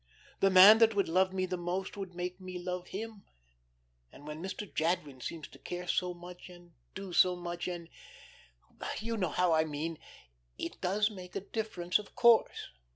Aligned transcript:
The 0.39 0.49
man 0.49 0.79
that 0.79 0.95
would 0.95 1.07
love 1.07 1.31
me 1.31 1.45
the 1.45 1.57
most 1.57 1.95
would 1.95 2.15
make 2.15 2.41
me 2.41 2.57
love 2.57 2.87
him. 2.87 3.23
And 4.11 4.25
when 4.25 4.41
Mr. 4.41 4.65
Jadwin 4.65 5.21
seems 5.21 5.47
to 5.49 5.59
care 5.59 5.87
so 5.87 6.11
much, 6.15 6.49
and 6.49 6.71
do 6.95 7.13
so 7.13 7.35
much, 7.35 7.67
and 7.67 7.87
you 8.99 9.15
know 9.15 9.29
how 9.29 9.53
I 9.53 9.63
mean; 9.63 9.99
it 10.57 10.81
does 10.81 11.11
make 11.11 11.35
a 11.35 11.39
difference 11.41 11.99
of 11.99 12.15
course. 12.15 12.69